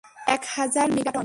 [0.27, 1.19] এক হাজার মেগাটন!